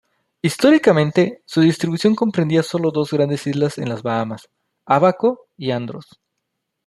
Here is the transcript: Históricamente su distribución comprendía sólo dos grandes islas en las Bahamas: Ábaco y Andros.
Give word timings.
Históricamente 0.41 1.43
su 1.45 1.61
distribución 1.61 2.15
comprendía 2.15 2.63
sólo 2.63 2.89
dos 2.89 3.13
grandes 3.13 3.45
islas 3.45 3.77
en 3.77 3.87
las 3.87 4.01
Bahamas: 4.01 4.49
Ábaco 4.83 5.45
y 5.57 5.69
Andros. 5.69 6.19